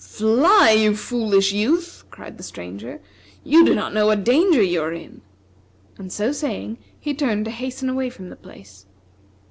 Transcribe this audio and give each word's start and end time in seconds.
"Fly, 0.03 0.71
you 0.71 0.95
foolish 0.95 1.51
youth!" 1.53 2.05
cried 2.09 2.37
the 2.39 2.43
Stranger; 2.43 3.01
"you 3.43 3.63
do 3.63 3.75
not 3.75 3.93
know 3.93 4.07
what 4.07 4.23
danger 4.23 4.63
you 4.63 4.81
are 4.81 4.91
in." 4.91 5.21
And, 5.99 6.11
so 6.11 6.31
saying, 6.31 6.79
he 6.99 7.13
turned 7.13 7.45
to 7.45 7.51
hasten 7.51 7.87
away 7.87 8.09
from 8.09 8.29
the 8.29 8.35
place. 8.35 8.87